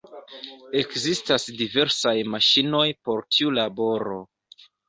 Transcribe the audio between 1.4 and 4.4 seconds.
diversaj maŝinoj por tiu laboro.